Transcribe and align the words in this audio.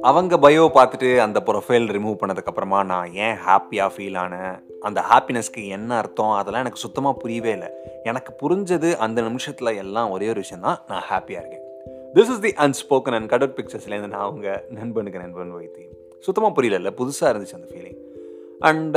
அவங்க 0.00 0.36
பயோ 0.36 0.70
பார்த்துட்டு 0.74 1.18
அந்த 1.18 1.42
ப்ரொஃபைல் 1.46 1.86
ரிமூவ் 1.96 2.16
பண்ணதுக்கப்புறமா 2.20 2.84
நான் 2.84 3.12
ஏன் 3.12 3.36
ஹாப்பியாக 3.46 3.90
ஃபீல் 3.96 4.18
ஆனேன் 4.18 4.58
அந்த 4.80 5.02
ஹாப்பினஸ்க்கு 5.10 5.68
என்ன 5.68 5.96
அர்த்தம்? 5.96 6.30
அதெல்லாம் 6.30 6.60
எனக்கு 6.60 6.78
சுத்தமாக 6.78 7.18
புரியவே 7.18 7.50
இல்லை. 7.50 7.68
எனக்கு 8.02 8.32
புரிஞ்சது 8.42 8.96
அந்த 8.96 9.22
நிமிஷத்தில் 9.22 9.76
எல்லாம் 9.76 10.10
ஒரே 10.10 10.28
ஒரு 10.28 10.40
விஷயம் 10.40 10.64
தான் 10.64 10.82
நான் 10.88 11.02
ஹாப்பியாக 11.10 11.44
இருக்கேன். 11.44 11.64
This 12.14 12.30
is 12.30 12.40
the 12.40 12.48
unspoken 12.48 13.12
and 13.12 13.28
கடவுட் 13.28 13.56
பிக்சர்ஸ்லேருந்து 13.56 14.08
நான் 14.08 14.20
அவங்க 14.20 14.64
நண்பனுக்கு 14.70 15.18
நண்பன் 15.18 15.54
வைத்தி 15.54 15.88
சுத்தமாக 16.18 16.54
புரியல 16.54 16.90
புதுசாக 16.90 17.24
இருந்துச்சு 17.24 17.54
அந்த 17.54 17.68
ஃபீலிங் 17.74 17.98
அண்ட் 18.58 18.96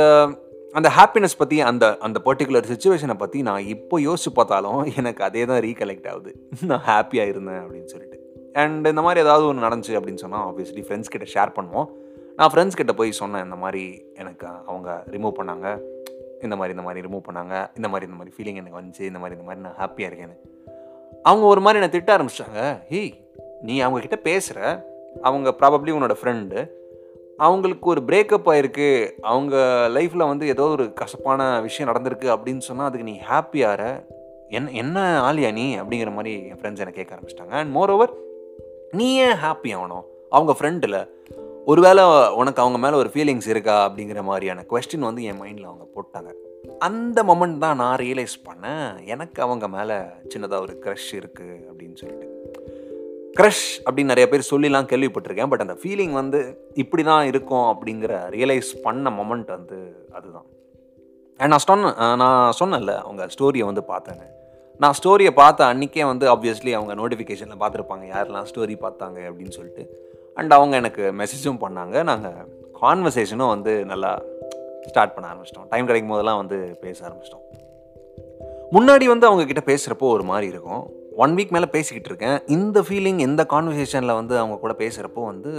அந்த 0.78 0.88
ஹாப்பினஸ் 0.96 1.38
பற்றி 1.38 1.60
அந்த 1.60 1.98
அந்த 2.06 2.18
பர்டிகுலர் 2.24 2.66
சுச்சுவேஷனை 2.70 3.14
பற்றி 3.14 3.42
நான் 3.42 3.64
இப்போ 3.64 4.00
யோசிச்சு 4.00 4.30
பார்த்தாலும் 4.34 4.84
எனக்கு 4.96 5.24
அதே 5.24 5.44
தான் 5.44 5.60
ரீகலெக்ட் 5.60 6.08
ஆகுது. 6.10 6.32
நான் 6.70 6.84
ஹாப்பியாக 6.86 7.32
இருந்தேன் 7.32 7.60
அப்படின்னு 7.62 7.84
சொல்லிட்டு. 7.84 8.18
அண்ட் 8.52 8.86
இந்த 8.86 9.02
மாதிரி 9.02 9.20
ஏதாவது 9.26 9.46
ஒன்று 9.46 9.66
நடந்துச்சு 9.66 9.96
அப்படின்னு 9.98 10.14
சொன்னால் 10.14 10.44
ஆப்வியஸ்லி 10.50 10.84
ஃப்ரெண்ட்ஸ் 10.86 11.12
கிட்ட 11.14 11.26
ஷேர் 11.34 11.52
பண்ணுவோம். 11.56 11.88
நான் 12.36 12.52
ஃப்ரெண்ட்ஸ் 12.52 12.78
கிட்ட 12.80 12.92
போய் 12.92 13.10
சொன்னேன் 13.12 13.44
இந்த 13.44 13.56
மாதிரி 13.56 14.02
எனக்கு 14.14 14.46
அவங்க 14.46 15.04
ரிமூவ் 15.10 15.34
பண்ணாங்க. 15.40 15.78
இந்த 16.42 16.56
மாதிரி 16.56 16.74
இந்த 16.76 16.84
மாதிரி 16.86 17.06
ரிமூவ் 17.08 17.26
பண்ணாங்க. 17.28 17.54
இந்த 17.76 17.88
மாதிரி 17.88 18.10
இந்த 18.10 18.18
மாதிரி 18.20 18.34
ஃபீலிங் 18.36 18.60
எனக்கு 18.60 18.80
வந்துச்சு. 18.80 19.02
இந்த 19.10 19.18
மாதிரி 19.18 19.36
இந்த 19.40 19.46
மாதிரி 19.48 19.64
நான் 19.66 19.78
ஹாப்பியாக 19.82 20.10
இருக்கேன்னு. 20.10 20.36
அவங்க 21.22 21.46
ஒரு 21.46 21.60
மாதிரி 21.60 21.80
என்னை 21.82 21.92
திட்ட 21.96 22.10
ஆரம்பிச்சிட்டாங்க. 22.16 22.60
ஹேய் 22.92 23.12
நீ 23.62 23.80
அவங்க 23.80 24.00
கிட்ட 24.00 24.16
பேசுகிற 24.16 24.60
அவங்க 25.22 25.54
ப்ராபப்ளி 25.60 25.92
உன்னோட 25.96 26.14
ஃப்ரெண்டு 26.20 26.58
அவங்களுக்கு 27.40 27.86
ஒரு 27.88 28.00
பிரேக்கப் 28.06 28.48
ஆயிருக்கு. 28.52 28.88
அவங்க 29.20 29.56
லைஃப்பில் 29.94 30.30
வந்து 30.32 30.46
ஏதோ 30.46 30.62
ஒரு 30.62 30.92
கசப்பான 30.92 31.60
விஷயம் 31.60 31.90
நடந்திருக்கு 31.92 32.28
அப்படின்னு 32.34 32.58
சொன்னால் 32.58 32.86
அதுக்கு 32.86 33.06
நீ 33.10 33.20
ஹாப்பியாகிற 33.30 34.04
என்ன 34.48 34.70
என்ன 34.70 34.98
ஆலியா 35.20 35.52
நீ? 35.52 35.66
அப்படிங்கிற 35.78 36.12
மாதிரி 36.12 36.32
என் 36.46 36.56
ஃப்ரெண்ட்ஸ் 36.56 36.82
என்னை 36.84 36.92
கேட்க 36.92 37.14
ஆரம்பிச்சிட்டாங்க. 37.14 37.54
அண்ட் 37.60 37.70
மோர் 37.70 37.90
ஓவர் 37.90 38.12
நீ 38.90 39.14
ஏன் 39.14 39.40
ஹாப்பி 39.44 39.70
ஆகணும்? 39.78 40.04
அவங்க 40.30 40.52
ஃப்ரெண்டில் 40.60 41.08
ஒருவேளை 41.64 42.04
உனக்கு 42.32 42.62
அவங்க 42.62 42.78
மேலே 42.78 42.96
ஒரு 42.96 43.10
ஃபீலிங்ஸ் 43.14 43.48
இருக்கா? 43.48 43.76
அப்படிங்கிற 43.88 44.22
மாதிரியான 44.22 44.64
கொஸ்டின் 44.70 45.06
வந்து 45.08 45.22
என் 45.22 45.42
மைண்டில் 45.42 45.68
அவங்க 45.70 45.86
போட்டாங்க. 45.96 46.30
அந்த 46.78 47.22
மொமெண்ட் 47.22 47.58
தான் 47.58 47.76
நான் 47.76 47.98
ரியலைஸ் 47.98 48.36
பண்ணேன் 48.48 49.06
எனக்கு 49.06 49.42
அவங்க 49.42 49.68
மேலே 49.68 49.94
சின்னதாக 50.34 50.60
ஒரு 50.60 50.74
க்ரஷ் 50.84 51.10
இருக்குது 51.12 51.60
அப்படின்னு 51.70 51.96
சொல்லிட்டு. 51.96 52.29
க்ரஷ் 53.38 53.66
அப்படின்னு 53.86 54.12
நிறைய 54.12 54.28
பேர் 54.28 54.50
சொல்லிலாம் 54.50 54.88
கேள்விப்பட்டிருக்கேன். 54.92 55.48
பட் 55.48 55.60
அந்த 55.60 55.76
ஃபீலிங் 55.82 56.12
வந்து 56.12 56.38
இப்படி 56.74 57.02
தான் 57.02 57.26
இருக்கும் 57.26 57.66
அப்படிங்கிற 57.72 58.12
ரியலைஸ் 58.36 58.70
பண்ண 58.82 59.10
மொமெண்ட் 59.10 59.50
வந்து 59.56 60.06
அதுதான். 60.12 60.46
அண்ட் 61.40 61.50
நான் 61.50 61.64
சொன்னேன் 61.66 61.94
நான் 62.16 62.52
சொன்னேன்ல 62.60 62.94
அவங்க 63.04 63.28
ஸ்டோரியை 63.36 63.66
வந்து 63.70 63.84
பார்த்தேன்னு. 63.88 64.26
நான் 64.78 64.96
ஸ்டோரியை 65.02 65.30
பார்த்த 65.30 65.64
அன்றைக்கே 65.64 66.04
வந்து 66.04 66.26
ஆப்வியஸ்லி 66.34 66.72
அவங்க 66.72 66.94
நோட்டிஃபிகேஷனில் 66.94 67.60
பார்த்துருப்பாங்க 67.62 68.04
யாரெல்லாம் 68.14 68.48
ஸ்டோரி 68.50 68.76
பார்த்தாங்க 68.86 69.18
அப்படின்னு 69.30 69.54
சொல்லிட்டு. 69.58 69.84
அண்ட் 70.34 70.52
அவங்க 70.52 70.76
எனக்கு 70.76 71.02
மெசேஜும் 71.18 71.62
பண்ணாங்க. 71.64 72.02
நாங்கள் 72.02 72.36
கான்வர்சேஷனும் 72.82 73.52
வந்து 73.54 73.84
நல்லா 73.84 74.22
ஸ்டார்ட் 74.86 75.14
பண்ண 75.14 75.26
ஆரம்பிச்சிட்டோம். 75.32 75.68
டைம் 75.68 75.86
கிடைக்கும் 75.86 76.12
போதெல்லாம் 76.12 76.36
வந்து 76.36 76.78
பேச 76.80 76.98
ஆரம்பிச்சிட்டோம். 77.08 77.44
முன்னாடி 78.76 79.04
வந்து 79.04 79.26
அவங்க 79.26 79.44
கிட்ட 79.44 79.62
பேசுகிறப்போ 79.72 80.08
ஒரு 80.16 80.22
மாதிரி 80.22 80.46
இருக்கும். 80.46 80.84
ஒன் 81.22 81.34
வீக் 81.34 81.54
மேலே 81.54 81.66
பேசிக்கிட்டு 81.66 82.08
இருக்கேன். 82.08 82.58
இந்த 82.58 82.78
ஃபீலிங் 82.80 83.20
இந்த 83.28 83.42
கான்வர்சேஷனில் 83.50 84.18
வந்து 84.20 84.34
அவங்க 84.38 84.56
கூட 84.56 84.74
பேசுகிறப்போ 84.78 85.24
வந்து 85.24 85.52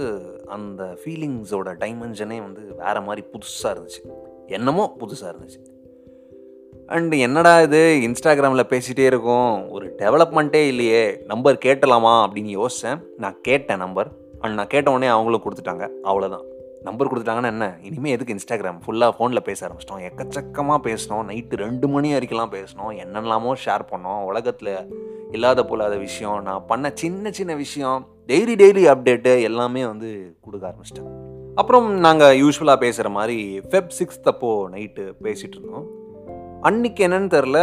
அந்த 0.48 0.82
ஃபீலிங்ஸோட 1.00 1.68
டைமென்ஷனே 1.82 2.38
வந்து 2.46 2.62
வேறு 2.78 3.00
மாதிரி 3.02 3.26
புதுசாக 3.32 3.72
இருந்துச்சு. 3.72 4.00
என்னமோ 4.46 4.84
புதுசாக 5.00 5.30
இருந்துச்சு. 5.34 5.60
அண்ட் 6.86 7.12
என்னடா 7.26 7.60
இது? 7.60 7.80
இன்ஸ்டாகிராமில் 8.08 8.70
பேசிகிட்டே 8.72 9.06
இருக்கோம். 9.10 9.70
ஒரு 9.70 9.86
டெவலப்மெண்ட்டே 9.98 10.62
இல்லையே. 10.66 11.02
நம்பர் 11.26 11.58
கேட்டலாமா 11.64 12.14
அப்படின்னு 12.24 12.52
யோசித்தேன் 12.58 12.98
நான் 13.18 13.38
கேட்டேன் 13.42 13.82
நம்பர் 13.84 14.08
அண்ட் 14.40 14.54
நான் 14.54 14.72
கேட்ட 14.74 14.90
உடனே 14.90 15.06
அவங்களும் 15.06 15.44
கொடுத்துட்டாங்க. 15.44 15.84
அவ்வளோதான் 16.04 16.46
நம்பர் 16.82 17.10
கொடுத்துட்டாங்கன்னா 17.12 17.50
என்ன? 17.54 17.66
இனிமேல் 17.82 18.12
எதுக்கு 18.12 18.34
இன்ஸ்டாகிராம் 18.34 18.80
ஃபுல்லாக 18.86 19.12
ஃபோனில் 19.18 19.46
பேச 19.48 19.60
ஆரம்பிச்சிட்டோம். 19.66 20.02
எக்கச்சக்கமாக 20.10 20.80
பேசினோம். 20.88 21.26
நைட்டு 21.30 21.56
ரெண்டு 21.56 21.88
மணி 21.88 22.14
வரைக்கும்லாம் 22.14 22.54
பேசினோம். 22.56 22.92
என்னெல்லாமோ 23.04 23.52
ஷேர் 23.64 23.88
பண்ணோம். 23.92 24.20
உலகத்தில் 24.24 24.74
இல்லாத 25.32 25.62
போலாத 25.62 25.98
விஷயம் 25.98 26.42
நான் 26.42 26.66
பண்ண 26.66 26.90
சின்ன 26.94 27.30
சின்ன 27.30 27.54
விஷயம் 27.54 28.06
டெய்லி 28.26 28.54
டெய்லி 28.62 28.82
அப்டேட்டு 28.92 29.42
எல்லாமே 29.42 29.86
வந்து 29.86 30.36
கொடுக்க 30.40 30.66
ஆரம்பிச்சிட்டேன். 30.68 31.10
அப்புறம் 31.54 31.98
நாங்கள் 31.98 32.40
யூஸ்வலாக 32.40 32.76
பேசுகிற 32.76 33.08
மாதிரி 33.08 33.60
ஃபெப் 33.60 33.90
சிக்ஸ்த் 33.98 34.24
அப்போது 34.24 34.76
நைட்டு 34.76 35.12
பேசிகிட்டு 35.22 35.58
இருந்தோம். 35.58 35.86
அன்னைக்கு 36.60 37.08
என்னன்னு 37.08 37.32
தெரில 37.36 37.58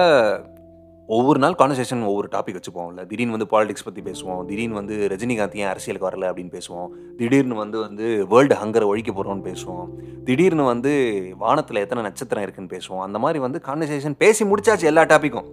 ஒவ்வொரு 1.07 1.39
நாள் 1.39 1.55
கான்வர்சேஷன் 1.57 2.05
ஒவ்வொரு 2.05 2.27
டாபிக் 2.31 2.55
வச்சுப்போம்ல 2.55 3.05
திடீர்னு 3.05 3.37
வந்து 3.37 3.45
பாலிடிக்ஸ் 3.45 3.85
பற்றி 3.85 4.01
பேசுவோம் 4.01 4.45
திடீர்னு 4.45 4.73
வந்து 4.73 5.07
ரஜினிகாந்த் 5.11 5.55
ஏன் 5.55 5.67
அரசியலுக்கு 5.67 6.09
வரல 6.09 6.23
அப்படின்னு 6.23 6.57
பேசுவோம் 6.57 6.87
திடீர்னு 7.17 7.55
வந்து 7.55 7.79
வந்து 7.79 8.27
வேர்ல்டு 8.27 8.55
ஹங்கரை 8.55 8.85
ஒழிக்க 8.85 9.11
போகிறோம்னு 9.11 9.47
பேசுவோம் 9.51 9.87
திடீர்னு 10.23 10.63
வந்து 10.63 10.91
வானத்தில் 11.37 11.75
எத்தனை 11.75 12.03
நட்சத்திரம் 12.03 12.43
இருக்குன்னு 12.43 12.75
பேசுவோம். 12.75 13.05
அந்த 13.05 13.19
மாதிரி 13.19 13.39
வந்து 13.39 13.61
கான்வர்சேஷன் 13.65 14.15
பேசி 14.17 14.45
முடிச்சாச்சு 14.45 14.83
எல்லா 14.83 15.01
டாப்பிக்கும் 15.01 15.49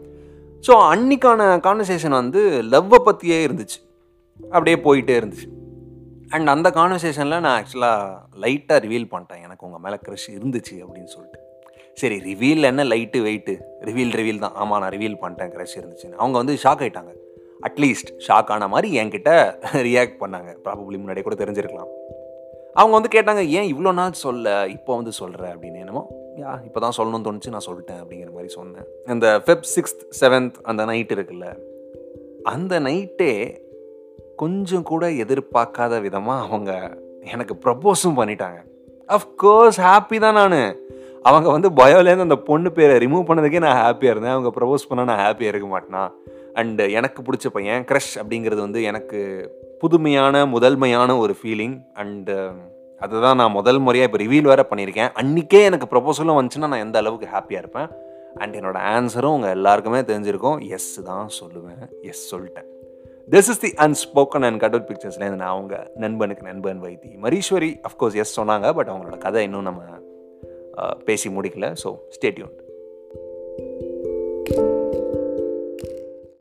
ஸோ 0.66 0.74
அன்னைக்கான 0.92 1.40
கான்வர்சேஷன் 1.66 2.14
வந்து 2.20 2.40
லவ்வை 2.72 2.98
பற்றியே 3.08 3.46
இருந்துச்சு. 3.46 3.78
அப்படியே 4.52 4.76
போயிட்டே 4.76 5.14
இருந்துச்சு. 5.20 5.48
அண்ட் 6.28 6.48
அந்த 6.48 6.68
கான்வர்சேஷனில் 6.70 7.42
நான் 7.44 7.56
ஆக்சுவலாக 7.58 8.16
லைட்டாக 8.44 8.78
ரிவீல் 8.84 9.06
பண்ணிட்டேன். 9.12 9.42
எனக்கு 9.46 9.66
உங்கள் 9.66 9.82
மேலே 9.84 9.98
க்ரஷ் 10.06 10.26
இருந்துச்சு 10.36 10.74
அப்படின்னு 10.84 11.06
சொல்லிட்டு. 11.06 11.40
சரி 12.00 12.16
ரிவீல் 12.18 12.62
என்ன 12.62 12.84
லைட்டு 12.84 13.20
வெயிட்டு 13.26 13.54
ரிவீல் 13.88 14.12
ரிவீல் 14.20 14.38
தான். 14.38 14.54
ஆமாம் 14.54 14.80
நான் 14.80 14.94
ரிவீல் 14.96 15.20
பண்ணிட்டேன் 15.22 15.52
க்ரஷ் 15.54 15.76
இருந்துச்சுன்னு. 15.80 16.18
அவங்க 16.22 16.36
வந்து 16.42 16.56
ஷாக் 16.64 16.82
ஆகிட்டாங்க 16.84 17.14
அட்லீஸ்ட் 17.68 18.10
ஷாக் 18.28 18.50
ஆன 18.56 18.68
மாதிரி 18.68 18.98
என்கிட்ட 19.02 19.30
ரியாக்ட் 19.88 20.20
பண்ணாங்க. 20.22 20.50
ப்ராபப்ளி 20.66 20.98
முன்னாடியே 21.02 21.26
கூட 21.28 21.36
தெரிஞ்சிருக்கலாம். 21.44 21.90
அவங்க 22.74 22.94
வந்து 23.00 23.14
கேட்டாங்க 23.16 23.42
ஏன் 23.58 23.74
இவ்வளோ 23.74 23.92
நாள் 23.92 24.12
சொல்ல? 24.12 24.66
இப்போ 24.68 24.96
வந்து 24.96 25.12
சொல்கிற 25.12 25.54
அப்படின்னு 25.54 25.82
என்னமோ. 25.84 26.04
யா 26.40 26.64
இப்போ 26.64 26.80
தான் 26.80 26.96
சொல்லணும்னு 26.96 27.26
தோணுச்சு 27.26 27.48
நான் 27.48 27.66
சொல்லிட்டேன் 27.66 28.00
அப்படிங்கிற 28.02 28.30
மாதிரி 28.30 28.48
சொன்னேன். 28.48 28.84
இந்த 29.06 29.42
ஃபெப் 29.46 29.66
சிக்ஸ்த் 29.74 30.02
செவன்த் 30.20 30.54
அந்த 30.62 30.84
நைட் 30.84 31.12
இருக்குல்ல 31.12 31.58
அந்த 32.42 32.80
நைட்டே 32.80 33.64
கொஞ்சம் 34.36 34.82
கூட 34.82 35.10
எதிர்பார்க்காத 35.10 36.00
விதமாக 36.00 36.46
அவங்க 36.46 36.98
எனக்கு 37.20 37.54
ப்ரப்போஸும் 37.54 38.16
பண்ணிட்டாங்க. 38.16 38.58
அஃப்கோர்ஸ் 39.08 39.78
ஹாப்பி 39.78 40.18
தான் 40.20 40.34
நான். 40.34 40.76
அவங்க 41.22 41.50
வந்து 41.50 41.70
பயோலேருந்து 41.70 42.26
அந்த 42.28 42.36
பொண்ணு 42.36 42.72
பேரை 42.72 43.08
ரிமூவ் 43.08 43.28
பண்ணதுக்கே 43.28 43.60
நான் 43.60 43.78
ஹாப்பியாக 43.82 44.14
இருந்தேன். 44.14 44.30
அவங்க 44.30 44.52
ப்ரப்போஸ் 44.60 44.90
பண்ணால் 44.90 45.04
நான் 45.04 45.22
ஹாப்பியாக 45.26 45.52
இருக்க 45.52 45.78
மாட்டேனா? 45.78 46.10
அண்டு 46.54 46.90
எனக்கு 46.90 47.22
பிடிச்ச 47.22 47.48
பையன் 47.52 47.84
க்ரஷ் 47.84 48.14
அப்படிங்கிறது 48.14 48.56
வந்து 48.56 48.82
எனக்கு 48.82 49.20
புதுமையான 49.78 50.46
முதல்மையான 50.46 51.18
ஒரு 51.18 51.36
ஃபீலிங் 51.42 51.78
அண்டு 51.94 52.36
அதுதான் 53.04 53.38
நான் 53.40 53.54
முதல் 53.56 53.80
முறையாக 53.86 54.08
இப்போ 54.08 54.18
ரிவீல் 54.22 54.48
வேறு 54.50 54.64
பண்ணியிருக்கேன். 54.70 55.10
அன்றைக்கே 55.20 55.60
எனக்கு 55.68 55.86
ப்ரப்போசலும் 55.92 56.38
வந்துச்சுன்னா 56.38 56.70
நான் 56.72 56.84
எந்த 56.84 56.98
அளவுக்கு 57.02 57.26
ஹாப்பியாக 57.34 57.62
இருப்பேன். 57.62 57.88
அண்ட் 58.42 58.54
என்னோட 58.58 58.78
ஆன்சரும் 58.94 59.34
உங்கள் 59.36 59.54
எல்லாருக்குமே 59.56 60.00
தெரிஞ்சிருக்கும். 60.10 60.58
எஸ் 60.76 60.88
தான் 61.10 61.28
சொல்லுவேன். 61.40 61.82
எஸ் 62.10 62.24
சொல்லிட்டேன். 62.32 62.68
This 63.34 63.48
is 63.52 63.62
the 63.64 63.70
unspoken 63.86 64.46
and 64.48 64.60
கடவுள் 64.64 64.86
பிக்சர்ஸ்லேருந்து 64.90 65.40
நான் 65.42 65.54
அவங்க 65.54 65.76
நண்பனுக்கு 66.04 66.44
நண்பன் 66.50 66.82
Vaithi 66.86 67.10
Mareeswari 67.26 67.70
of course 67.88 68.18
yes 68.24 68.36
சொன்னாங்க. 68.40 68.68
பட் 68.78 68.90
அவங்களோட 68.92 69.18
கதை 69.26 69.42
இன்னும் 69.48 69.68
நம்ம 69.70 69.82
பேசி 71.08 71.28
முடிக்கல. 71.36 71.68
So 71.82 71.90
stay tuned 72.16 72.54